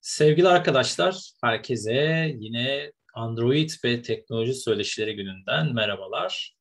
Sevgili 0.00 0.48
arkadaşlar, 0.48 1.32
herkese 1.44 2.32
yine 2.38 2.92
Android 3.14 3.70
ve 3.84 4.02
teknoloji 4.02 4.54
söyleşileri 4.54 5.16
gününden 5.16 5.74
merhabalar. 5.74 6.56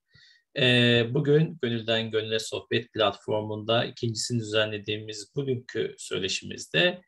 Ee, 0.60 1.06
bugün 1.10 1.60
Gönülden 1.62 2.12
Gönüle 2.12 2.40
Sohbet 2.40 2.94
platformunda 2.94 3.86
ikincisini 3.86 4.40
düzenlediğimiz 4.40 5.32
bugünkü 5.36 5.96
söyleşimizde 5.98 7.02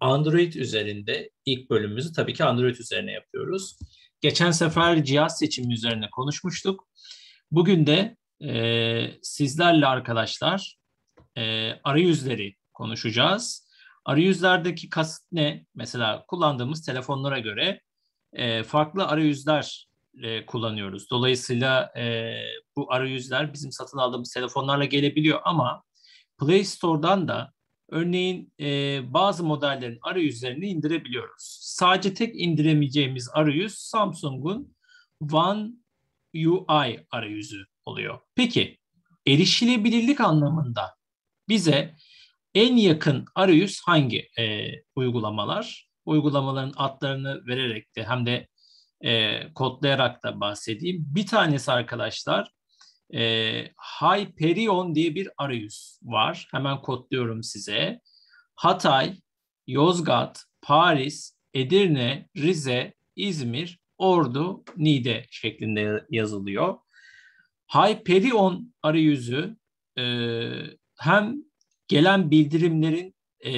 Android 0.00 0.52
üzerinde 0.52 1.30
ilk 1.46 1.70
bölümümüzü 1.70 2.12
tabii 2.12 2.34
ki 2.34 2.44
Android 2.44 2.76
üzerine 2.76 3.12
yapıyoruz. 3.12 3.78
Geçen 4.20 4.50
sefer 4.50 5.04
cihaz 5.04 5.38
seçimi 5.38 5.74
üzerine 5.74 6.10
konuşmuştuk. 6.10 6.88
Bugün 7.50 7.86
de 7.86 8.16
e, 8.44 9.20
sizlerle 9.22 9.86
arkadaşlar 9.86 10.78
e, 11.38 11.72
arayüzleri 11.84 12.56
konuşacağız. 12.74 13.68
Arayüzlerdeki 14.04 14.90
kasıt 14.90 15.32
ne? 15.32 15.66
Mesela 15.74 16.24
kullandığımız 16.26 16.86
telefonlara 16.86 17.38
göre 17.38 17.80
e, 18.32 18.62
farklı 18.62 19.06
arayüzler 19.06 19.88
e, 20.22 20.46
kullanıyoruz. 20.46 21.10
Dolayısıyla 21.10 21.92
e, 21.96 22.34
bu 22.76 22.92
arayüzler 22.92 23.52
bizim 23.52 23.72
satın 23.72 23.98
aldığımız 23.98 24.32
telefonlarla 24.32 24.84
gelebiliyor 24.84 25.40
ama 25.44 25.82
Play 26.40 26.64
Store'dan 26.64 27.28
da 27.28 27.52
örneğin 27.90 28.52
e, 28.60 29.00
bazı 29.12 29.44
modellerin 29.44 29.98
arayüzlerini 30.02 30.66
indirebiliyoruz. 30.66 31.58
Sadece 31.60 32.14
tek 32.14 32.40
indiremeyeceğimiz 32.40 33.28
arayüz 33.32 33.74
Samsung'un 33.74 34.76
One 35.32 35.70
UI 36.34 37.06
arayüzü 37.10 37.64
oluyor. 37.84 38.18
Peki 38.34 38.78
erişilebilirlik 39.26 40.20
anlamında 40.20 40.96
bize 41.48 41.96
en 42.54 42.76
yakın 42.76 43.24
arayüz 43.34 43.80
hangi 43.84 44.28
e, 44.38 44.70
uygulamalar? 44.96 45.88
Uygulamaların 46.04 46.72
adlarını 46.76 47.46
vererek 47.46 47.96
de 47.96 48.04
hem 48.04 48.26
de 48.26 48.48
e, 49.00 49.40
kodlayarak 49.52 50.22
da 50.22 50.40
bahsedeyim. 50.40 51.04
Bir 51.06 51.26
tanesi 51.26 51.72
arkadaşlar 51.72 52.50
e, 53.14 53.22
Hyperion 54.00 54.94
diye 54.94 55.14
bir 55.14 55.28
arayüz 55.38 55.98
var. 56.02 56.48
Hemen 56.50 56.80
kodluyorum 56.80 57.42
size. 57.42 58.00
Hatay, 58.54 59.16
Yozgat, 59.66 60.44
Paris, 60.62 61.36
Edirne, 61.54 62.28
Rize, 62.36 62.94
İzmir, 63.16 63.80
Ordu, 63.98 64.64
Niğde 64.76 65.26
şeklinde 65.30 66.06
yazılıyor. 66.10 66.78
Hyperion 67.68 68.74
arayüzü 68.82 69.56
e, 69.98 70.04
hem 70.98 71.51
gelen 71.92 72.30
bildirimlerin 72.30 73.14
e, 73.40 73.52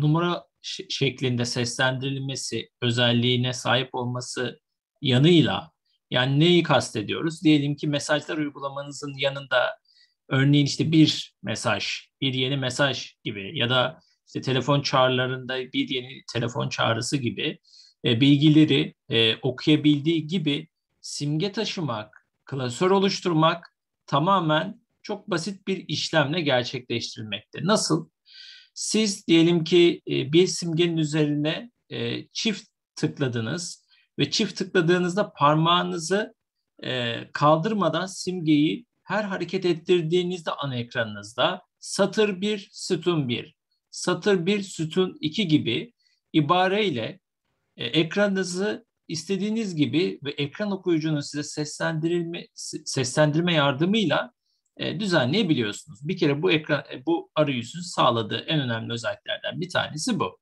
numara 0.00 0.44
şeklinde 0.88 1.44
seslendirilmesi 1.44 2.68
özelliğine 2.82 3.52
sahip 3.52 3.94
olması 3.94 4.60
yanıyla 5.02 5.70
yani 6.10 6.40
neyi 6.40 6.62
kastediyoruz? 6.62 7.44
Diyelim 7.44 7.76
ki 7.76 7.88
mesajlar 7.88 8.38
uygulamanızın 8.38 9.14
yanında 9.18 9.78
örneğin 10.28 10.66
işte 10.66 10.92
bir 10.92 11.34
mesaj, 11.42 11.86
bir 12.20 12.34
yeni 12.34 12.56
mesaj 12.56 13.14
gibi 13.24 13.58
ya 13.58 13.70
da 13.70 14.00
işte 14.26 14.40
telefon 14.40 14.82
çağrılarında 14.82 15.58
bir 15.72 15.88
yeni 15.88 16.22
telefon 16.32 16.68
çağrısı 16.68 17.16
gibi 17.16 17.58
e, 18.04 18.20
bilgileri 18.20 18.94
e, 19.08 19.36
okuyabildiği 19.36 20.26
gibi 20.26 20.68
simge 21.00 21.52
taşımak, 21.52 22.26
klasör 22.44 22.90
oluşturmak 22.90 23.74
tamamen 24.06 24.79
çok 25.02 25.30
basit 25.30 25.66
bir 25.66 25.84
işlemle 25.88 26.40
gerçekleştirilmekte. 26.40 27.60
Nasıl? 27.62 28.08
Siz 28.74 29.26
diyelim 29.26 29.64
ki 29.64 30.02
e, 30.08 30.32
bir 30.32 30.46
simgenin 30.46 30.96
üzerine 30.96 31.70
e, 31.88 32.26
çift 32.28 32.68
tıkladınız 32.96 33.84
ve 34.18 34.30
çift 34.30 34.56
tıkladığınızda 34.56 35.32
parmağınızı 35.32 36.34
e, 36.82 37.20
kaldırmadan 37.32 38.06
simgeyi 38.06 38.86
her 39.02 39.24
hareket 39.24 39.64
ettirdiğinizde 39.64 40.50
ana 40.50 40.76
ekranınızda 40.76 41.62
satır 41.78 42.40
1, 42.40 42.68
sütun 42.72 43.28
1, 43.28 43.56
satır 43.90 44.46
1, 44.46 44.62
sütun 44.62 45.18
2 45.20 45.48
gibi 45.48 45.92
ibareyle 46.32 47.20
ekranınızı 47.76 48.86
istediğiniz 49.08 49.74
gibi 49.74 50.18
ve 50.24 50.30
ekran 50.30 50.70
okuyucunun 50.70 51.20
size 51.20 51.42
seslendirilme 51.42 52.46
seslendirme 52.84 53.54
yardımıyla 53.54 54.32
e, 54.80 55.00
düzenleyebiliyorsunuz. 55.00 56.08
Bir 56.08 56.16
kere 56.16 56.42
bu 56.42 56.52
ekran 56.52 56.84
e, 56.92 57.06
bu 57.06 57.30
arayüzün 57.34 57.80
sağladığı 57.80 58.38
en 58.38 58.60
önemli 58.60 58.92
özelliklerden 58.92 59.60
bir 59.60 59.68
tanesi 59.68 60.20
bu. 60.20 60.38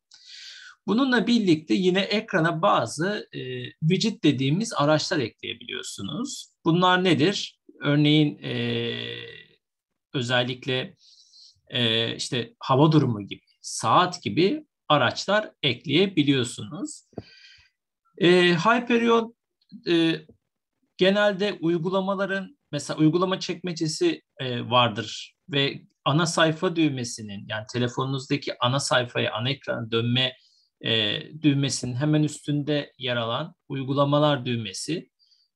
Bununla 0.86 1.26
birlikte 1.26 1.74
yine 1.74 2.00
ekrana 2.00 2.62
bazı 2.62 3.28
e, 3.32 3.70
widget 3.80 4.24
dediğimiz 4.24 4.72
araçlar 4.76 5.18
ekleyebiliyorsunuz. 5.18 6.52
Bunlar 6.64 7.04
nedir? 7.04 7.60
Örneğin 7.80 8.38
e, 8.42 8.52
özellikle 10.14 10.94
e, 11.68 12.14
işte 12.16 12.54
hava 12.58 12.92
durumu 12.92 13.26
gibi, 13.26 13.44
saat 13.60 14.22
gibi 14.22 14.66
araçlar 14.88 15.50
ekleyebiliyorsunuz. 15.62 17.02
E, 18.18 18.54
Hyperion 18.54 19.36
e, 19.88 20.14
genelde 20.96 21.58
uygulamaların 21.60 22.57
mesela 22.72 22.98
uygulama 22.98 23.40
çekmecesi 23.40 24.22
e, 24.40 24.70
vardır 24.70 25.36
ve 25.52 25.82
ana 26.04 26.26
sayfa 26.26 26.76
düğmesinin 26.76 27.46
yani 27.48 27.64
telefonunuzdaki 27.72 28.52
ana 28.60 28.80
sayfaya, 28.80 29.32
ana 29.32 29.50
ekrana 29.50 29.90
dönme 29.90 30.32
e, 30.84 31.20
düğmesinin 31.42 31.94
hemen 31.94 32.22
üstünde 32.22 32.92
yer 32.98 33.16
alan 33.16 33.54
uygulamalar 33.68 34.46
düğmesi 34.46 35.10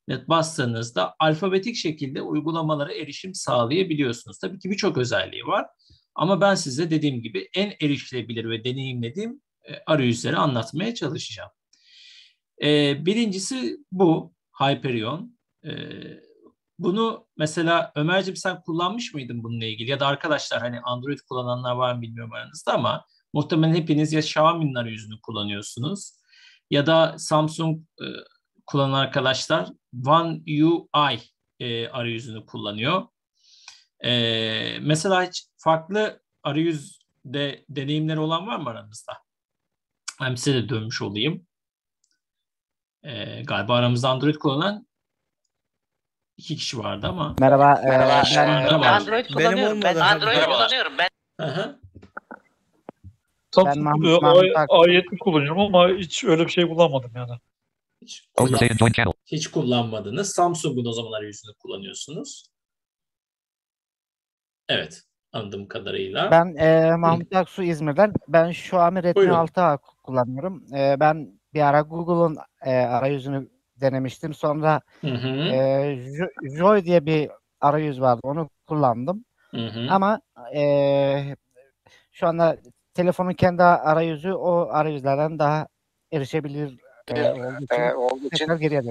net 0.09 0.29
bastığınızda 0.29 1.15
alfabetik 1.19 1.77
şekilde 1.77 2.23
uygulamalara 2.23 2.95
erişim 2.95 3.35
sağlayabiliyorsunuz. 3.35 4.39
Tabii 4.39 4.59
ki 4.59 4.71
birçok 4.71 4.99
özelliği 4.99 5.47
var 5.47 5.67
ama 6.15 6.41
ben 6.41 6.55
size 6.55 6.91
dediğim 6.91 7.23
gibi 7.23 7.49
en 7.55 7.73
erişilebilir 7.81 8.51
ve 8.51 8.65
deneyimlediğim 8.65 9.43
e, 9.69 9.73
arayüzleri 9.87 10.37
anlatmaya 10.37 10.95
çalışacağım. 10.95 11.51
E, 12.63 12.97
birincisi 13.07 13.77
bu 13.93 14.35
Hyperion. 14.61 15.39
E, 15.65 15.73
bunu 16.79 17.27
mesela 17.37 17.93
Ömerciğim 17.95 18.37
sen 18.37 18.61
kullanmış 18.63 19.15
mıydın 19.15 19.43
bununla 19.43 19.65
ilgili? 19.65 19.91
Ya 19.91 20.01
da 20.01 20.07
arkadaşlar 20.07 20.61
hani 20.61 20.81
Android 20.81 21.19
kullananlar 21.29 21.73
var 21.73 21.95
mı 21.95 22.03
bilmiyorum 22.03 22.33
aranızda 22.33 22.75
ama 22.75 23.05
muhtemelen 23.33 23.75
hepiniz 23.75 24.13
ya 24.13 24.21
Xiaomi'nin 24.21 24.75
arayüzünü 24.75 25.21
kullanıyorsunuz 25.21 26.13
ya 26.71 26.87
da 26.87 27.19
Samsung 27.19 27.81
e, 28.01 28.07
kullanan 28.67 28.99
arkadaşlar 28.99 29.69
One 30.07 30.41
UI 30.63 31.21
e, 31.61 31.89
arayüzünü 31.89 32.47
kullanıyor. 32.47 33.03
E, 34.05 34.79
mesela 34.81 35.25
hiç 35.25 35.47
farklı 35.57 36.23
arayüzde 36.43 37.65
deneyimleri 37.69 38.21
olan 38.21 38.47
var 38.47 38.57
mı 38.57 38.71
aranızda? 38.71 39.13
Hem 40.19 40.37
size 40.37 40.63
de 40.63 40.69
dönmüş 40.69 41.03
olayım. 41.03 41.47
E, 43.03 43.43
galiba 43.43 43.75
aramızda 43.75 44.09
Android 44.09 44.35
kullanan 44.35 44.87
iki 46.37 46.57
kişi 46.57 46.79
vardı 46.79 47.07
ama. 47.07 47.35
Merhaba. 47.41 47.81
e, 47.85 47.89
Merhaba. 47.89 48.23
ben 48.37 48.49
Merhaba. 48.49 48.87
Android 48.87 49.27
kullanıyorum. 49.27 49.83
Ben. 49.83 49.97
Android 49.97 50.37
Merhaba. 50.37 50.53
kullanıyorum. 50.55 50.93
Ben 50.99 51.09
Aha. 51.45 51.79
Ben 53.57 53.79
Mahmut- 53.79 54.05
Samsung 54.07 54.23
Mahmut 54.23 54.57
A- 54.57 54.61
Akgül. 54.61 54.95
A70 54.95 55.19
kullanıyorum 55.19 55.59
ama 55.61 55.89
hiç 55.89 56.25
öyle 56.25 56.45
bir 56.47 56.51
şey 56.51 56.69
kullanmadım 56.69 57.13
yani. 57.17 57.31
Hiç, 58.03 58.29
kullan- 58.37 59.13
hiç 59.27 59.49
kullanmadınız. 59.49 60.33
Samsung'un 60.33 60.85
o 60.85 60.93
zaman 60.93 61.13
arayüzünü 61.13 61.55
kullanıyorsunuz. 61.55 62.45
Evet. 64.69 65.03
Anladığım 65.33 65.69
kadarıyla. 65.69 66.31
ben 66.31 66.55
e, 66.57 66.97
Mahmut 66.97 67.35
Aksu 67.37 67.63
İzmir'den. 67.63 68.13
Ben 68.29 68.51
Xiaomi 68.51 69.03
Redmi 69.03 69.15
Buyurun. 69.17 69.35
6A 69.35 69.79
kullanıyorum. 70.03 70.75
E, 70.75 70.97
ben 71.01 71.41
bir 71.55 71.61
ara 71.61 71.81
Google'un 71.81 72.37
e, 72.65 72.71
arayüzünü 72.77 73.49
denemiştim. 73.83 74.35
Sonra 74.35 74.81
Hı 75.01 75.07
hı. 75.07 75.29
e, 75.29 75.57
Jo- 75.97 76.57
Joy 76.59 76.85
diye 76.85 77.07
bir 77.07 77.31
arayüz 77.61 78.01
vardı. 78.01 78.21
Onu 78.25 78.51
kullandım. 78.67 79.25
Hı 79.51 79.67
hı. 79.67 79.87
Ama 79.91 80.21
e, 80.57 81.37
şu 82.13 82.27
anda 82.27 82.57
telefonun 82.95 83.33
kendi 83.33 83.63
arayüzü 83.63 84.33
o 84.33 84.69
arayüzlerden 84.71 85.39
daha 85.39 85.67
erişebilir 86.13 86.79
e, 87.09 87.33
olduğu 87.95 88.27
için, 88.27 88.29
tekrar 88.31 88.57
geriye 88.57 88.83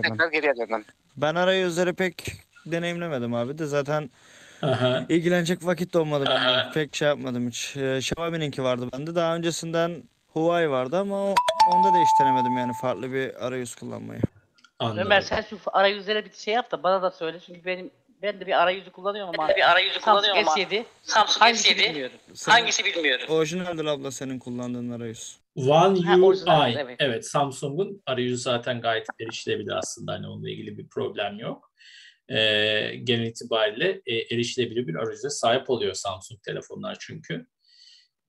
döndüm. 0.56 0.86
Ben 1.18 1.36
arayüzleri 1.36 1.94
pek 1.94 2.32
deneyimlemedim 2.66 3.34
abi 3.34 3.58
de 3.58 3.66
zaten 3.66 4.10
Aha. 4.62 5.06
ilgilenecek 5.10 5.66
vakit 5.66 5.94
de 5.94 6.00
olmadı 6.00 6.26
bende. 6.30 6.74
Pek 6.74 6.96
şey 6.96 7.08
yapmadım 7.08 7.48
hiç. 7.48 7.78
Ee, 7.78 7.98
Xiaomi'ninki 7.98 8.64
vardı 8.64 8.90
bende. 8.94 9.16
Daha 9.16 9.36
öncesinden 9.36 10.04
Huawei 10.28 10.70
vardı 10.70 10.98
ama 11.00 11.16
o- 11.16 11.36
onda 11.72 11.94
da 11.94 11.98
hiç 11.98 12.20
denemedim 12.22 12.58
yani 12.58 12.74
farklı 12.74 13.14
bir 13.14 13.46
arayüz 13.48 13.76
kullanmayı. 13.76 14.22
Anladım. 14.81 15.06
Ömer 15.06 15.22
sen 15.22 15.42
şu 15.42 15.60
arayüzlere 15.66 16.25
bir 16.25 16.33
şey 16.33 16.54
yap 16.54 16.72
da 16.72 16.83
bana 16.83 17.01
da 17.01 17.12
söyle 17.12 17.39
çünkü 17.45 17.66
benim 17.66 17.92
Ben 18.22 18.39
de 18.39 18.48
bir 18.48 18.62
arayüzü 18.62 18.92
kullanıyorum 18.92 19.33
ama. 19.38 19.48
Ben 19.48 19.54
de 19.54 19.57
bir 19.57 19.72
arayüzü 19.72 20.00
Samsung 20.00 20.25
kullanıyorum 20.25 20.50
ama 20.50 20.62
S7. 20.62 20.83
Samsung 21.04 21.42
Hangisi 21.42 21.74
S7 21.74 21.89
bilmiyorum. 21.89 22.18
Sen- 22.33 22.51
hangisi 22.51 22.86
bilmiyorum. 22.86 23.25
Orijinaldir 23.30 23.86
abla 23.86 24.12
senin 24.12 24.39
kullandığın 24.39 24.92
arayüz. 24.92 25.38
One 25.56 26.01
Ha, 26.01 26.18
UI. 26.18 26.75
Evet. 26.78 26.95
evet. 27.00 27.25
Samsung'un 27.28 28.04
arayüzü 28.06 28.38
zaten 28.38 28.81
gayet 28.81 29.07
erişilebilir 29.22 29.72
aslında. 29.72 30.12
Hani 30.12 30.28
onunla 30.28 30.50
ilgili 30.50 30.78
bir 30.78 30.88
problem 30.88 31.39
yok. 31.39 31.72
Ee, 32.30 32.95
genel 33.04 33.25
itibariyle 33.25 34.01
e, 34.06 34.16
erişilebilir 34.16 34.88
bir 34.88 34.95
arayüze 34.95 35.30
sahip 35.30 35.69
oluyor 35.69 35.94
Samsung 35.94 36.44
telefonlar 36.44 36.98
çünkü. 37.00 37.45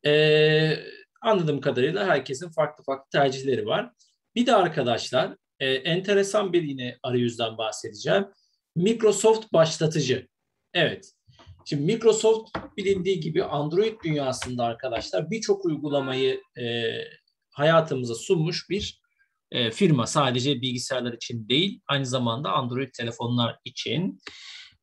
Ee, 0.07 0.77
anladığım 1.21 1.61
kadarıyla 1.61 2.07
herkesin 2.07 2.51
farklı 2.51 2.85
farklı 2.85 3.11
tercihleri 3.11 3.67
var. 3.67 3.91
Bir 4.35 4.47
de 4.47 4.55
arkadaşlar 4.55 5.37
e, 5.63 5.75
enteresan 5.75 6.53
bir 6.53 6.63
yine 6.63 6.99
arayüzden 7.03 7.59
bahsedeceğim. 7.59 8.27
Microsoft 8.77 9.53
başlatıcı. 9.53 10.29
Evet. 10.75 11.13
Şimdi 11.65 11.93
Microsoft 11.93 12.51
bilindiği 12.77 13.21
gibi 13.21 13.45
Android 13.45 14.05
dünyasında 14.05 14.65
arkadaşlar 14.65 15.31
birçok 15.31 15.65
uygulamayı 15.65 16.41
e, 16.59 16.65
hayatımıza 17.51 18.15
sunmuş 18.15 18.71
bir 18.71 19.01
e, 19.51 19.71
firma. 19.71 20.07
Sadece 20.07 20.61
bilgisayarlar 20.61 21.13
için 21.13 21.49
değil, 21.49 21.81
aynı 21.87 22.07
zamanda 22.07 22.53
Android 22.53 22.93
telefonlar 22.93 23.59
için. 23.65 24.19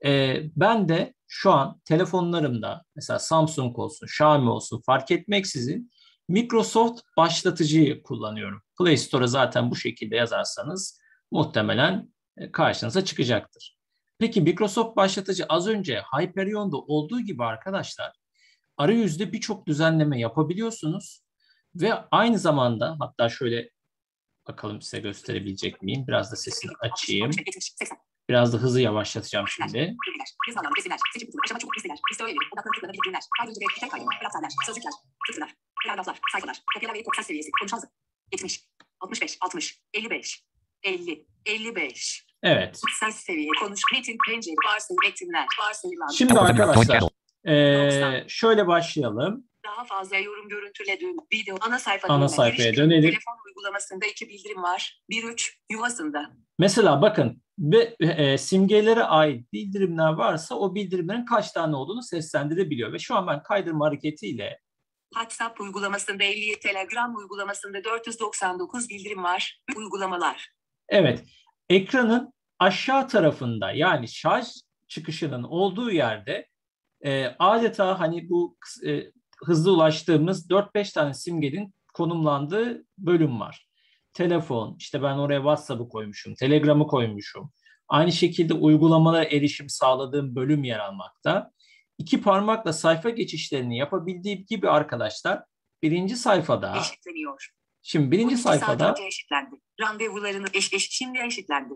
E, 0.06 0.42
ben 0.56 0.90
de 0.90 1.14
şu 1.28 1.52
an 1.52 1.82
telefonlarımda 1.86 2.84
mesela 2.96 3.20
Samsung 3.20 3.80
olsun, 3.80 4.06
Xiaomi 4.06 4.50
olsun 4.50 4.82
fark 4.86 5.12
etmeksizin 5.12 5.92
Microsoft 6.30 7.02
başlatıcıyı 7.18 8.04
kullanıyorum. 8.04 8.62
Play 8.80 8.98
Store'a 8.98 9.28
zaten 9.28 9.72
bu 9.72 9.76
şekilde 9.76 10.16
yazarsanız 10.16 11.02
muhtemelen 11.32 12.14
e, 12.38 12.52
karşınıza 12.52 13.06
çıkacaktır. 13.06 13.78
Peki 14.20 14.42
Microsoft 14.42 14.98
başlatıcı 14.98 15.46
az 15.46 15.68
önce 15.68 16.02
Hyperion'da 16.14 16.78
olduğu 16.78 17.20
gibi 17.20 17.44
arkadaşlar 17.44 18.12
arayüzde 18.78 19.34
birçok 19.34 19.68
düzenleme 19.68 20.20
yapabiliyorsunuz 20.20 21.24
ve 21.76 21.94
aynı 21.94 22.40
zamanda 22.40 22.96
hatta 23.00 23.30
şöyle 23.30 23.70
bakalım 24.48 24.82
size 24.82 25.00
gösterebilecek 25.00 25.82
miyim? 25.82 26.08
Biraz 26.08 26.32
da 26.32 26.36
sesini 26.36 26.72
açayım. 26.80 27.32
Biraz 28.30 28.54
da 28.54 28.58
hızı 28.58 28.82
yavaşlatacağım 28.82 29.48
şimdi. 29.48 29.96
Paragraflar, 35.86 36.20
sayfalar, 36.32 36.62
kopyala 36.74 36.94
ve 36.94 37.04
ses 37.16 37.26
seviyesi, 37.28 37.52
konuşan 37.60 37.78
hızı, 37.78 37.88
70, 38.32 38.64
65, 39.00 39.38
60, 39.42 39.82
55, 39.94 40.44
50, 40.84 41.26
55, 41.46 42.26
Evet. 42.44 42.82
ses 43.00 43.16
seviye, 43.16 43.50
konuş, 43.60 43.82
metin, 43.94 44.18
pencere, 44.28 44.56
varsayı, 44.66 44.98
metinler, 45.06 45.46
varsayılan, 45.60 46.08
Şimdi 46.08 46.40
arkadaşlar 46.40 47.04
eee, 47.46 48.26
şöyle 48.28 48.68
başlayalım. 48.68 49.44
daha 49.66 49.84
fazla 49.86 50.18
yorum 50.18 50.50
görüntüle 50.50 51.00
düğüm, 51.00 51.18
video, 51.34 51.58
ana 51.62 51.80
sayfa 51.80 52.08
Ana 52.08 52.30
sayfaya 52.30 52.76
dönelim. 52.76 53.02
Telefon 53.02 53.38
uygulamasında 53.48 54.06
iki 54.06 54.30
bildirim 54.30 54.64
var, 54.64 55.02
1-3, 55.12 55.54
yuvasında. 55.72 56.32
Mesela 56.60 57.02
bakın 57.02 57.44
ve 57.60 57.96
e, 58.00 58.38
simgelere 58.38 59.04
ait 59.04 59.54
bildirimler 59.54 60.14
varsa 60.14 60.56
o 60.56 60.76
bildirimlerin 60.76 61.26
kaç 61.26 61.52
tane 61.52 61.76
olduğunu 61.76 62.04
seslendirebiliyor. 62.04 62.94
Ve 62.94 63.00
şu 63.00 63.16
an 63.16 63.28
ben 63.28 63.44
kaydırma 63.44 63.86
hareketiyle 63.86 64.60
WhatsApp 65.14 65.62
uygulamasında 65.62 66.24
50, 66.24 66.60
Telegram 66.60 67.16
uygulamasında 67.16 67.84
499 67.84 68.90
bildirim 68.90 69.24
var, 69.24 69.62
uygulamalar. 69.76 70.50
evet 70.90 71.24
ekranın 71.70 72.34
aşağı 72.60 73.08
tarafında 73.08 73.72
yani 73.72 74.08
şarj 74.08 74.48
çıkışının 74.88 75.44
olduğu 75.44 75.92
yerde 75.92 76.48
e, 77.06 77.26
adeta 77.40 78.00
hani 78.00 78.30
bu 78.30 78.58
e, 78.88 79.04
hızlı 79.46 79.74
ulaştığımız 79.74 80.50
4-5 80.50 80.94
tane 80.94 81.14
simgenin 81.14 81.74
konumlandığı 81.94 82.86
bölüm 82.98 83.40
var. 83.40 83.68
Telefon, 84.14 84.76
işte 84.80 85.04
ben 85.04 85.18
oraya 85.18 85.40
WhatsApp'ı 85.40 85.90
koymuşum, 85.90 86.36
Telegram'ı 86.36 86.88
koymuşum. 86.88 87.52
Aynı 87.88 88.12
şekilde 88.12 88.54
uygulamalara 88.54 89.24
erişim 89.24 89.70
sağladığım 89.70 90.36
bölüm 90.36 90.64
yer 90.64 90.80
almakta. 90.80 91.52
İki 92.00 92.22
parmakla 92.22 92.74
sayfa 92.74 93.10
geçişlerini 93.10 93.78
yapabildiğim 93.78 94.46
gibi 94.50 94.70
arkadaşlar 94.70 95.44
birinci 95.84 96.16
sayfada, 96.18 96.78
Eşitleniyor. 96.78 97.50
şimdi 97.82 98.12
birinci 98.12 98.34
12 98.34 98.42
saat 98.42 98.60
sayfada 98.60 98.96
eşitlendi. 99.08 99.56
Randevularını 99.82 100.48
eş, 100.54 100.74
eş 100.74 100.90
şimdi 100.92 101.20
eşitlendi. 101.20 101.74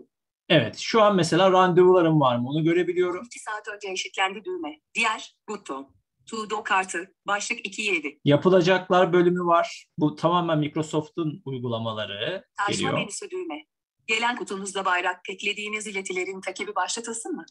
evet 0.48 0.78
şu 0.78 1.02
an 1.02 1.16
mesela 1.16 1.52
randevularım 1.52 2.20
var 2.20 2.36
mı 2.36 2.48
onu 2.48 2.64
görebiliyorum. 2.64 3.24
2 3.26 3.38
saat 3.40 3.68
önce 3.68 3.88
eşitlendi 3.88 4.44
düğme. 4.44 4.80
Diğer 4.94 5.34
buton. 5.48 5.94
To-do 6.30 6.62
kartı. 6.62 7.14
Başlık 7.26 7.66
2.7. 7.66 8.18
Yapılacaklar 8.24 9.12
bölümü 9.12 9.44
var. 9.46 9.86
Bu 9.98 10.14
tamamen 10.16 10.58
Microsoft'un 10.58 11.42
uygulamaları 11.44 12.44
Taşma 12.56 12.72
geliyor. 12.74 12.92
menüsü 12.92 13.30
düğme. 13.30 13.64
Gelen 14.06 14.36
kutunuzda 14.36 14.84
bayrak 14.84 15.20
eklediğiniz 15.30 15.86
iletilerin 15.86 16.40
takibi 16.40 16.74
başlatasın 16.74 17.34
mı? 17.36 17.44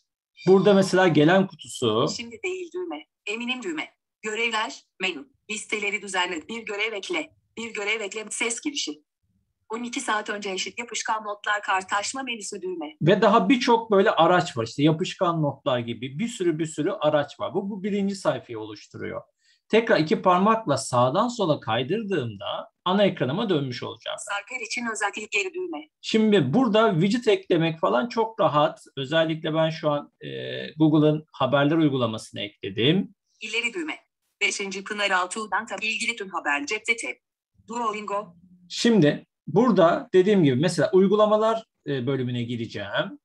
Burada 0.48 0.74
mesela 0.74 1.08
gelen 1.08 1.48
kutusu, 1.48 2.08
Şimdi 2.18 2.40
değil. 2.44 2.63
Eminim 3.34 3.64
düğme. 3.64 3.90
Görevler, 4.22 4.84
menü. 5.02 5.28
Listeleri 5.50 6.02
düzenle. 6.02 6.48
Bir 6.48 6.66
görev 6.66 6.94
ekle. 6.94 7.34
Bir 7.58 7.74
görev 7.74 8.02
ekle. 8.02 8.26
Ses 8.30 8.62
girişi. 8.62 9.04
12 9.70 10.02
saat 10.02 10.30
önce 10.30 10.52
eşit 10.52 10.80
yapışkan 10.80 11.24
notlar 11.24 11.62
kartaşma 11.62 12.24
menüsü 12.24 12.62
düğme. 12.62 12.96
ve 13.02 13.22
daha 13.22 13.50
birçok 13.50 13.92
böyle 13.92 14.12
araç 14.12 14.58
var. 14.58 14.64
İşte 14.64 14.84
yapışkan 14.84 15.42
notlar 15.42 15.80
gibi 15.80 16.20
bir 16.20 16.28
sürü 16.28 16.60
bir 16.60 16.66
sürü 16.66 16.92
araç 16.92 17.40
var. 17.40 17.54
Bu, 17.54 17.70
bu 17.70 17.84
birinci 17.84 18.16
sayfayı 18.16 18.60
oluşturuyor. 18.60 19.22
Tekrar 19.70 20.00
iki 20.00 20.22
parmakla 20.22 20.78
sağdan 20.78 21.28
sola 21.28 21.60
kaydırdığımda 21.60 22.72
ana 22.86 23.04
ekranıma 23.04 23.50
dönmüş 23.50 23.84
olacağım. 23.84 24.18
Sarper 24.20 24.66
için 24.66 24.86
özellik 24.92 25.32
geri 25.32 25.54
düğme. 25.54 25.90
Şimdi 26.02 26.54
burada 26.54 26.92
widget 26.94 27.28
eklemek 27.28 27.80
falan 27.80 28.10
çok 28.10 28.40
rahat. 28.40 28.84
Özellikle 28.98 29.54
ben 29.54 29.70
şu 29.70 29.90
an 29.90 30.12
e, 30.22 30.30
Google'ın 30.78 31.26
haberler 31.32 31.78
uygulamasını 31.78 32.42
ekledim. 32.42 33.16
İleri 33.42 33.74
düğme. 33.74 34.00
5. 34.42 34.84
Pınar 34.84 35.12
Altuğ'dan 35.12 35.66
tabi 35.66 35.86
ilgili 35.88 36.16
tüm 36.16 36.30
haber 36.30 36.66
cepte 36.66 36.96
tab. 36.96 37.16
Duolingo. 37.68 38.36
Şimdi 38.70 39.26
burada 39.48 40.10
dediğim 40.14 40.44
gibi 40.44 40.56
mesela 40.56 40.90
uygulamalar 40.94 41.64
e, 41.88 42.08
bölümüne 42.08 42.44
gireceğim. 42.44 43.20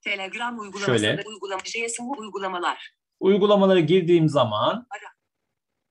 Telegram 0.00 0.58
uygulamasında 0.58 0.98
Şöyle. 0.98 1.22
uygulama 1.22 1.62
JSU 1.64 2.02
uygulamalar. 2.18 2.94
Uygulamalara 3.20 3.80
girdiğim 3.80 4.28
zaman 4.28 4.86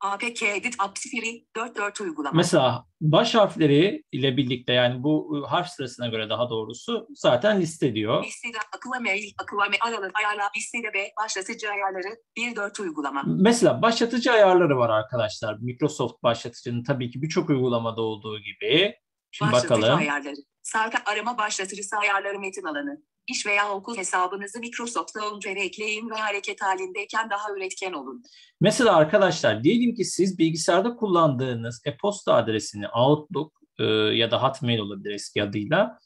APK 0.04 0.44
Edit 0.44 0.76
App 0.80 0.98
Sifiri 0.98 1.46
44 1.54 2.02
uygulama. 2.02 2.38
Mesela 2.38 2.86
baş 3.02 3.36
harfleri 3.36 4.04
ile 4.12 4.38
birlikte 4.38 4.74
yani 4.74 5.04
bu 5.04 5.44
harf 5.50 5.68
sırasına 5.68 6.08
göre 6.08 6.30
daha 6.30 6.50
doğrusu 6.50 7.08
zaten 7.16 7.62
listeliyor. 7.62 8.24
Listede 8.24 8.58
akıva 8.76 9.00
mail, 9.00 9.32
akıva 9.42 9.66
mail 9.66 9.80
aralık 9.82 10.12
ayarla 10.20 10.50
listede 10.58 10.94
B 10.94 11.08
başlatıcı 11.24 11.72
ayarları 11.72 12.08
1.4 12.38 12.82
uygulama. 12.82 13.24
Mesela 13.26 13.82
başlatıcı 13.82 14.32
ayarları 14.32 14.78
var 14.78 14.90
arkadaşlar. 14.90 15.58
Microsoft 15.60 16.24
başlatıcının 16.24 16.84
tabii 16.84 17.12
ki 17.12 17.22
birçok 17.22 17.50
uygulamada 17.50 18.02
olduğu 18.02 18.40
gibi. 18.40 18.96
Şimdi 19.34 19.52
Başlatıcı 19.52 19.82
bakalım. 19.82 20.00
ayarları. 20.00 20.36
Sarka 20.64 21.12
arama 21.12 21.38
başlatıcısı 21.38 21.96
ayarları 21.98 22.40
metin 22.40 22.64
alanı. 22.64 23.04
İş 23.28 23.46
veya 23.46 23.72
okul 23.72 23.98
hesabınızı 23.98 24.60
Microsoft 24.60 25.18
Launcher'e 25.18 25.64
ekleyin 25.64 26.10
ve 26.10 26.16
hareket 26.16 26.62
halindeyken 26.62 27.30
daha 27.30 27.54
üretken 27.54 27.94
olun. 27.94 28.24
Mesela 28.62 28.96
arkadaşlar 28.96 29.64
diyelim 29.64 29.96
ki 29.96 30.06
siz 30.06 30.40
bilgisayarda 30.40 30.96
kullandığınız 30.96 31.82
e-posta 31.86 32.34
adresini 32.34 32.88
Outlook 32.88 33.54
e, 33.80 33.84
ya 33.94 34.32
da 34.32 34.44
Hotmail 34.44 34.80
olabilir 34.80 35.12
eski 35.12 35.44
adıyla. 35.44 36.00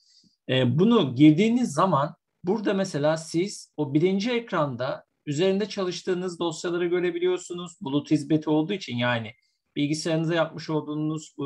E, 0.50 0.80
bunu 0.80 1.16
girdiğiniz 1.16 1.74
zaman 1.74 2.16
burada 2.44 2.74
mesela 2.74 3.18
siz 3.18 3.74
o 3.78 3.94
birinci 3.94 4.32
ekranda 4.32 5.06
üzerinde 5.26 5.70
çalıştığınız 5.70 6.40
dosyaları 6.40 6.86
görebiliyorsunuz. 6.86 7.78
Bulut 7.82 8.12
hizmeti 8.12 8.50
olduğu 8.50 8.74
için 8.74 8.98
yani 8.98 9.34
bilgisayarınıza 9.78 10.36
yapmış 10.36 10.70
olduğunuz 10.70 11.36
e, 11.40 11.46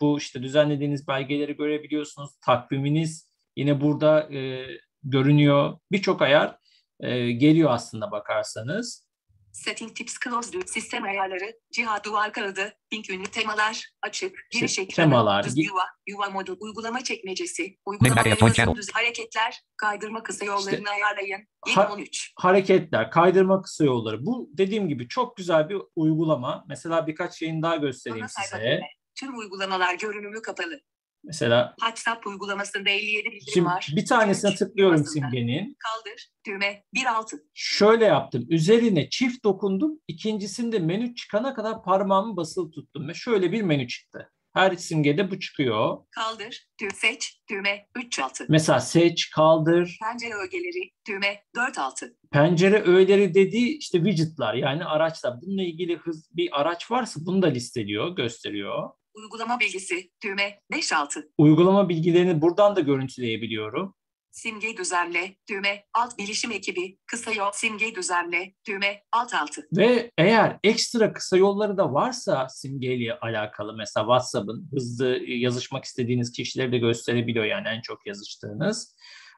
bu 0.00 0.18
işte 0.18 0.42
düzenlediğiniz 0.42 1.08
belgeleri 1.08 1.56
görebiliyorsunuz. 1.56 2.30
Takviminiz 2.46 3.30
yine 3.56 3.80
burada 3.80 4.34
e, 4.34 4.66
görünüyor. 5.02 5.78
Birçok 5.92 6.22
ayar 6.22 6.56
e, 7.00 7.32
geliyor 7.32 7.70
aslında 7.70 8.10
bakarsanız. 8.10 9.09
Setting 9.52 9.96
Tips 9.96 10.14
Close 10.24 10.52
düğüm, 10.52 10.66
sistem 10.66 11.04
ayarları, 11.04 11.52
cihat 11.72 12.04
duvar 12.04 12.32
kağıdı, 12.32 12.74
link 12.92 13.10
ünlü 13.10 13.24
temalar, 13.24 13.90
açık, 14.02 14.36
giriş 14.50 14.70
İşte 14.70 14.82
ekranı, 14.82 14.94
temalar, 15.10 15.44
düz 15.44 15.58
yuva, 15.58 15.84
yuva 16.06 16.30
modu, 16.30 16.56
uygulama 16.60 17.04
çekmecesi, 17.04 17.76
Point 17.84 18.54
Channel. 18.54 18.74
düz 18.76 18.90
hareketler, 18.92 19.62
kaydırma 19.76 20.22
kısa 20.22 20.44
yollarını 20.44 20.90
ayarlayın, 20.90 21.48
Ha- 21.68 21.90
13. 21.92 22.32
hareketler, 22.36 23.10
kaydırma 23.10 23.62
kısa 23.62 23.84
yolları. 23.84 24.26
Bu 24.26 24.50
dediğim 24.52 24.88
gibi 24.88 25.08
çok 25.08 25.36
güzel 25.36 25.68
bir 25.68 25.78
uygulama. 25.96 26.64
Mesela 26.68 27.06
birkaç 27.06 27.38
şeyini 27.38 27.62
daha 27.62 27.76
göstereyim 27.76 28.26
Ana 28.38 28.44
size. 28.44 28.80
Tüm 29.14 29.38
uygulamalar 29.38 29.94
görünümü 29.94 30.42
kapalı. 30.42 30.80
Mesela 31.24 31.74
WhatsApp 31.80 32.26
uygulamasında 32.26 32.90
57 32.90 33.24
bildirim 33.24 33.40
şimdi 33.54 33.66
var. 33.66 33.92
bir 33.96 34.06
tanesine 34.06 34.54
tıklıyorum 34.54 35.04
simgenin. 35.04 35.76
Kaldır. 35.78 36.30
Düğme 36.46 36.84
1.6. 36.94 37.40
Şöyle 37.54 38.04
yaptım. 38.04 38.46
Üzerine 38.48 39.10
çift 39.10 39.44
dokundum. 39.44 40.00
İkincisinde 40.08 40.78
menü 40.78 41.14
çıkana 41.14 41.54
kadar 41.54 41.82
parmağımı 41.82 42.36
basılı 42.36 42.70
tuttum 42.70 43.08
ve 43.08 43.14
şöyle 43.14 43.52
bir 43.52 43.62
menü 43.62 43.88
çıktı. 43.88 44.30
Her 44.54 44.76
simgede 44.76 45.30
bu 45.30 45.40
çıkıyor. 45.40 45.96
Kaldır. 46.10 46.66
Düğme 46.80 46.90
seç. 46.90 47.40
Düğme 47.50 47.86
3.6. 47.96 48.46
Mesela 48.48 48.80
seç, 48.80 49.30
kaldır, 49.30 49.98
Pencere 50.02 50.34
ögeleri. 50.34 50.90
Düğme 51.08 51.42
4.6. 51.56 52.12
pencere 52.32 52.82
öğeleri 52.82 53.34
dediği 53.34 53.78
işte 53.78 53.98
widgetlar 53.98 54.54
yani 54.54 54.84
araçlar. 54.84 55.34
Bununla 55.42 55.62
ilgili 55.62 55.96
hız 55.96 56.28
bir 56.36 56.60
araç 56.60 56.90
varsa 56.90 57.20
bunu 57.26 57.42
da 57.42 57.46
listeliyor, 57.46 58.16
gösteriyor. 58.16 58.90
Uygulama 59.14 59.60
bilgisi. 59.60 60.10
Düğme 60.24 60.60
5.6. 60.72 61.28
Uygulama 61.38 61.88
bilgilerini 61.88 62.42
buradan 62.42 62.76
da 62.76 62.80
görüntüleyebiliyorum. 62.80 63.94
Simge 64.30 64.76
düzenle. 64.76 65.36
Düğme 65.48 65.84
alt 65.94 66.18
bilişim 66.18 66.52
ekibi. 66.52 66.98
Kısa 67.06 67.32
yol. 67.32 67.50
Simge 67.52 67.94
düzenle. 67.94 68.54
Düğme 68.66 69.02
alt 69.12 69.34
altı. 69.34 69.68
Ve 69.72 70.10
eğer 70.18 70.58
ekstra 70.64 71.12
kısa 71.12 71.36
yolları 71.36 71.76
da 71.76 71.94
varsa 71.94 72.48
simgeyle 72.48 73.18
alakalı 73.18 73.76
mesela 73.76 74.04
WhatsApp'ın 74.04 74.68
hızlı 74.72 75.18
yazışmak 75.26 75.84
istediğiniz 75.84 76.32
kişileri 76.32 76.72
de 76.72 76.78
gösterebiliyor 76.78 77.44
yani 77.44 77.68
en 77.68 77.80
çok 77.80 78.06
yazıştığınız. 78.06 78.96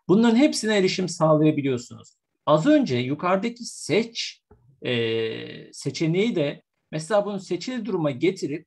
Bunların 0.08 0.36
hepsine 0.36 0.78
erişim 0.78 1.08
sağlayabiliyorsunuz. 1.08 2.16
Az 2.46 2.66
önce 2.66 2.96
yukarıdaki 2.96 3.64
seç 3.64 4.42
e, 4.82 5.72
seçeneği 5.72 6.36
de 6.36 6.62
mesela 6.90 7.26
bunu 7.26 7.40
seçili 7.40 7.84
duruma 7.84 8.10
getirip 8.10 8.66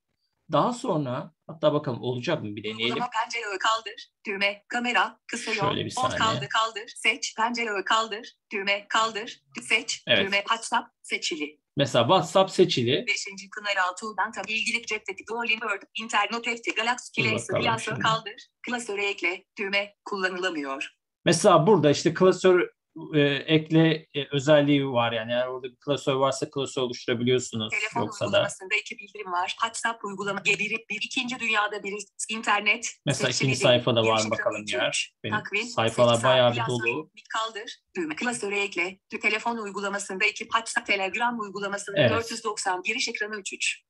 daha 0.51 0.73
sonra 0.73 1.33
hatta 1.47 1.73
bakalım 1.73 2.01
olacak 2.01 2.43
mı 2.43 2.55
bir 2.55 2.63
deneyelim. 2.63 2.85
Uygulama 2.85 3.09
pencere 3.23 3.45
öğe 3.45 3.57
kaldır. 3.57 4.11
Düğme 4.25 4.63
kamera. 4.67 5.19
Kısa 5.27 5.51
yol. 5.51 5.69
Şöyle 5.69 5.85
bir 5.85 5.89
saniye. 5.89 6.19
kaldır 6.19 6.49
kaldır. 6.49 6.93
Seç. 6.95 7.35
Pencere 7.37 7.69
öğe 7.69 7.83
kaldır. 7.83 8.35
Düğme 8.51 8.87
kaldır. 8.87 9.41
Seç. 9.61 10.03
Evet. 10.07 10.25
Düğme 10.25 10.37
WhatsApp 10.37 10.87
seçili. 11.01 11.59
Mesela 11.77 12.03
WhatsApp 12.03 12.51
seçili. 12.51 13.05
Beşinci 13.07 13.49
Pınar 13.49 13.77
Altuğ'dan 13.89 14.31
tabi 14.31 14.53
ilgili 14.53 14.85
cepteki 14.85 15.23
Duolingo 15.29 15.67
Word, 15.67 15.81
Internet 15.95 16.47
Efte, 16.47 16.71
Galaxy 16.71 17.21
Dur 17.21 17.61
Klasör, 17.61 17.99
kaldır. 17.99 18.49
Klasöre 18.61 19.05
ekle. 19.05 19.45
Düğme 19.57 19.95
kullanılamıyor. 20.05 20.95
Mesela 21.25 21.67
burada 21.67 21.91
işte 21.91 22.13
klasör 22.13 22.69
e, 23.13 23.19
ekle 23.21 24.07
e, 24.13 24.27
özelliği 24.31 24.87
var 24.87 25.11
yani 25.11 25.31
eğer 25.31 25.47
orada 25.47 25.67
bir 25.67 25.75
klasör 25.75 26.13
varsa 26.15 26.49
klasör 26.49 26.81
oluşturabiliyorsunuz 26.81 27.71
Telefon 27.71 28.01
yoksa 28.01 28.25
da 28.25 28.27
uygulamasında 28.27 28.75
iki 28.75 28.97
bildirim 28.97 29.31
var. 29.31 29.47
WhatsApp 29.47 30.05
uygulama 30.05 30.45
biri, 30.45 30.85
bir 30.89 31.01
ikinci 31.01 31.39
dünyada 31.39 31.83
biri 31.83 31.95
internet. 32.29 32.87
mesela 33.05 33.29
ikinci 33.29 33.55
sayfada 33.55 34.03
var 34.03 34.21
bakalım 34.31 34.65
yer. 34.67 35.13
Benim 35.23 35.35
Takvim, 35.35 35.67
sayfalar 35.67 36.23
bayağı 36.23 36.53
bir 36.53 36.61
dolu. 36.67 37.11
Bir 37.15 37.23
kaldır. 37.33 37.79
Düğme. 37.95 38.15
Klasöre 38.15 38.59
ekle. 38.59 38.99
Telefon 39.21 39.57
uygulamasında 39.57 40.25
iki 40.25 40.43
WhatsApp, 40.43 40.87
Telegram 40.87 41.39
uygulamasında 41.39 41.99
Evet. 41.99 42.11
490. 42.11 42.83
Giriş 42.83 43.09
ekranı 43.09 43.37
33. 43.37 43.81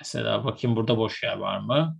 Mesela 0.00 0.44
bakayım 0.44 0.76
burada 0.76 0.96
boş 0.96 1.22
yer 1.22 1.36
var 1.36 1.58
mı? 1.58 1.98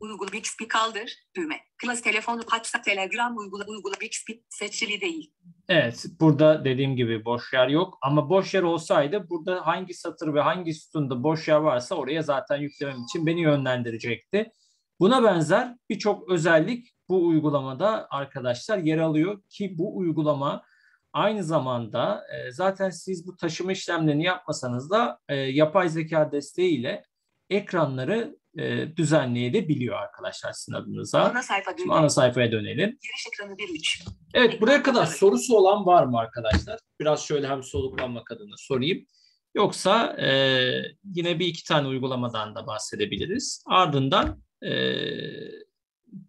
Uygula 0.00 0.32
Bixby 0.32 0.64
kaldır. 0.64 1.12
Düğme. 1.36 1.56
Klas 1.76 2.02
telefonu 2.02 2.40
WhatsApp, 2.40 2.84
Telegram 2.84 3.36
uygula 3.36 3.64
uygula 3.66 3.94
Bixby 4.00 4.32
seçili 4.48 5.00
değil. 5.00 5.32
Evet 5.68 6.04
burada 6.20 6.64
dediğim 6.64 6.96
gibi 6.96 7.24
boş 7.24 7.52
yer 7.52 7.68
yok 7.68 7.98
ama 8.02 8.30
boş 8.30 8.54
yer 8.54 8.62
olsaydı 8.62 9.26
burada 9.30 9.66
hangi 9.66 9.94
satır 9.94 10.34
ve 10.34 10.40
hangi 10.40 10.74
sütunda 10.74 11.22
boş 11.22 11.48
yer 11.48 11.56
varsa 11.56 11.94
oraya 11.94 12.22
zaten 12.22 12.56
yüklemem 12.56 13.04
için 13.04 13.26
beni 13.26 13.40
yönlendirecekti. 13.40 14.52
Buna 15.00 15.22
benzer 15.22 15.76
birçok 15.90 16.30
özellik 16.30 16.94
bu 17.08 17.26
uygulamada 17.26 18.06
arkadaşlar 18.10 18.78
yer 18.78 18.98
alıyor 18.98 19.42
ki 19.48 19.78
bu 19.78 19.96
uygulama 19.96 20.62
aynı 21.12 21.44
zamanda 21.44 22.24
e, 22.34 22.52
zaten 22.52 22.90
siz 22.90 23.26
bu 23.26 23.36
taşıma 23.36 23.72
işlemlerini 23.72 24.24
yapmasanız 24.24 24.90
da 24.90 25.18
e, 25.28 25.36
yapay 25.36 25.88
zeka 25.88 26.32
desteğiyle 26.32 27.04
ekranları 27.50 28.39
e, 28.58 28.96
düzenleyebiliyor 28.96 29.96
arkadaşlar 29.96 30.52
sizin 30.52 30.72
adınıza. 30.72 31.22
Ana 31.22 31.42
sayfa 31.42 31.76
Şimdi 31.76 31.92
ana 31.92 32.08
sayfaya 32.08 32.52
dönelim. 32.52 32.98
Giriş 33.02 33.26
ekranı 33.32 33.56
1.3. 33.56 34.08
Evet 34.34 34.60
buraya 34.60 34.82
kadar 34.82 35.06
sorusu 35.06 35.56
olan 35.56 35.86
var 35.86 36.04
mı 36.04 36.18
arkadaşlar? 36.18 36.78
Biraz 37.00 37.26
şöyle 37.26 37.48
hem 37.48 37.62
soluklanmak 37.62 38.30
adına 38.30 38.54
sorayım. 38.56 39.06
Yoksa 39.54 40.16
e, 40.20 40.28
yine 41.04 41.38
bir 41.38 41.46
iki 41.46 41.64
tane 41.64 41.88
uygulamadan 41.88 42.54
da 42.54 42.66
bahsedebiliriz. 42.66 43.64
Ardından 43.66 44.42
e, 44.64 44.72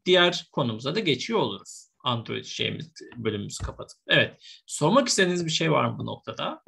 diğer 0.06 0.50
konumuza 0.51 0.96
da 0.96 1.00
geçiyor 1.00 1.40
oluruz. 1.40 1.92
Android 2.04 2.46
şeyimiz, 2.46 2.92
bölümümüzü 3.16 3.63
kapatıp. 3.63 4.00
Evet. 4.08 4.38
Sormak 4.66 5.08
istediğiniz 5.08 5.46
bir 5.46 5.51
şey 5.51 5.72
var 5.72 5.86
mı 5.86 5.98
bu 6.00 6.06
noktada? 6.06 6.63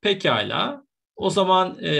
Pekala. 0.00 0.85
O 1.16 1.30
zaman 1.30 1.78
e, 1.84 1.92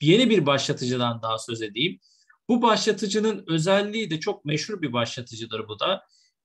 yeni 0.00 0.30
bir 0.30 0.46
başlatıcıdan 0.46 1.22
daha 1.22 1.38
söz 1.38 1.62
edeyim. 1.62 1.98
Bu 2.48 2.62
başlatıcının 2.62 3.44
özelliği 3.48 4.10
de 4.10 4.20
çok 4.20 4.44
meşhur 4.44 4.82
bir 4.82 4.92
başlatıcıdır 4.92 5.68
bu 5.68 5.80
da. 5.80 6.02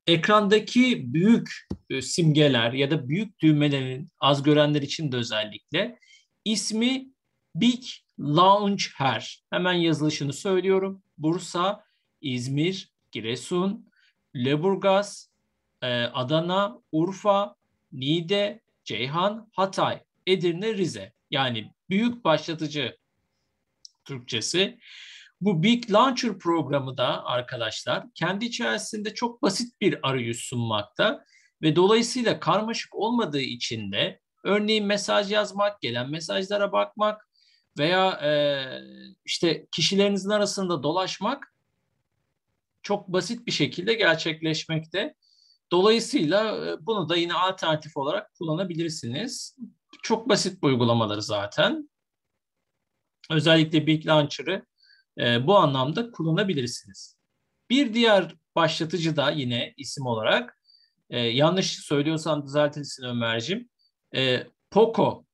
Ekrandaki 0.08 1.14
büyük 1.14 1.68
e, 1.90 2.02
simgeler 2.02 2.74
ya 2.74 2.92
da 2.92 3.10
büyük 3.10 3.40
düğmelerin 3.40 4.10
az 4.20 4.44
görenler 4.44 4.82
için 4.82 5.12
de 5.12 5.18
özellikle 5.18 6.00
ismi 6.46 7.08
Big 7.56 7.84
Launcher. 8.20 9.44
Hemen 9.50 9.74
yazılışını 9.74 10.34
söylüyorum. 10.34 11.04
Bursa, 11.18 11.84
İzmir, 12.22 12.92
Giresun, 13.12 13.90
Leburgaz, 14.36 15.32
e, 15.82 16.04
Adana, 16.04 16.82
Urfa, 16.92 17.56
Niğde, 17.92 18.62
Ceyhan, 18.84 19.50
Hatay, 19.52 20.02
Edirne, 20.32 20.74
Rize. 20.74 21.14
Yani 21.32 21.74
büyük 21.90 22.24
başlatıcı 22.26 22.98
Türkçesi. 24.06 24.80
Bu 25.42 25.64
Big 25.64 25.92
Launcher 25.92 26.38
programı 26.40 26.98
da 26.98 27.26
arkadaşlar 27.26 28.06
kendi 28.16 28.46
içerisinde 28.46 29.14
çok 29.14 29.42
basit 29.42 29.82
bir 29.82 30.10
arayüz 30.10 30.40
sunmakta 30.40 31.26
ve 31.62 31.76
dolayısıyla 31.76 32.40
karmaşık 32.40 32.96
olmadığı 32.96 33.42
için 33.42 33.92
de 33.92 34.20
örneğin 34.44 34.86
mesaj 34.86 35.32
yazmak, 35.32 35.82
gelen 35.82 36.10
mesajlara 36.10 36.72
bakmak 36.72 37.30
veya 37.78 38.12
e, 38.12 38.32
işte 39.26 39.68
kişilerinizin 39.72 40.30
arasında 40.30 40.84
dolaşmak 40.84 41.54
çok 42.82 43.08
basit 43.08 43.48
bir 43.48 43.52
şekilde 43.52 43.94
gerçekleşmekte. 43.94 45.16
Dolayısıyla 45.72 46.68
e, 46.68 46.86
bunu 46.86 47.10
da 47.10 47.16
yine 47.16 47.34
alternatif 47.34 47.98
olarak 47.98 48.34
kullanabilirsiniz. 48.34 49.58
Çok 50.04 50.30
basit 50.30 50.58
uygulamaları 50.62 51.22
zaten. 51.22 51.90
Özellikle 53.30 53.88
Big 53.88 54.08
Launcher'ı 54.08 54.66
e, 55.20 55.48
bu 55.48 55.58
anlamda 55.58 56.12
kullanabilirsiniz. 56.12 57.18
Bir 57.70 57.94
diğer 57.94 58.36
başlatıcı 58.56 59.16
da 59.16 59.32
yine 59.32 59.74
isim 59.78 60.06
olarak 60.06 60.60
e, 61.10 61.20
yanlış 61.20 61.72
söylüyorsam 61.80 62.46
düzeltilsin 62.46 63.04
Ömer'cim. 63.04 63.70
E, 64.16 64.48
Poco 64.72 65.26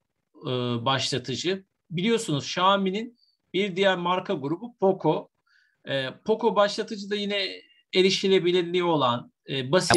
e, 0.47 0.49
başlatıcı. 0.85 1.65
Biliyorsunuz 1.89 2.43
Xiaomi'nin 2.45 3.17
bir 3.53 3.75
diğer 3.75 3.97
marka 3.97 4.33
grubu 4.33 4.77
Poco. 4.79 5.29
E, 5.87 6.09
Poco 6.25 6.55
başlatıcı 6.55 7.09
da 7.09 7.15
yine 7.15 7.61
erişilebilirliği 7.95 8.83
olan 8.83 9.33
e, 9.49 9.71
basit 9.71 9.91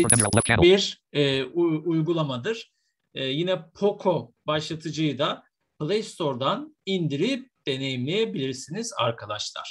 bir 0.63 1.03
e, 1.13 1.45
u- 1.45 1.83
uygulamadır. 1.91 2.73
E, 3.19 3.25
yine 3.25 3.59
Poco 3.75 4.33
başlatıcıyı 4.47 5.19
da 5.19 5.43
Play 5.81 6.03
Store'dan 6.03 6.77
indirip 6.87 7.51
deneyimleyebilirsiniz 7.67 8.93
arkadaşlar. 8.99 9.71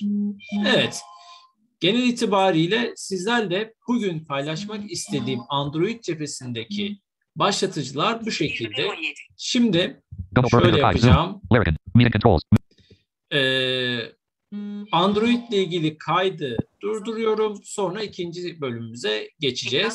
Evet. 0.68 1.02
Genel 1.80 2.04
itibariyle 2.04 2.94
sizlerle 2.96 3.74
bugün 3.88 4.20
paylaşmak 4.26 4.92
istediğim 4.92 5.40
Android 5.50 6.04
cephesindeki 6.04 7.00
başlatıcılar 7.36 8.26
bu 8.26 8.32
şekilde. 8.32 8.82
21.17. 8.82 9.14
Şimdi 9.38 10.02
şöyle 10.52 10.66
Burger 10.66 10.74
5 10.74 10.74
Zoom. 10.74 10.82
yapacağım. 10.82 11.42
Ee, 13.34 14.00
Android 14.92 15.50
ile 15.50 15.64
ilgili 15.64 15.98
kaydı 15.98 16.58
durduruyorum. 16.82 17.60
Sonra 17.64 18.04
ikinci 18.04 18.62
bölümümüze 18.62 19.30
geçeceğiz. 19.40 19.94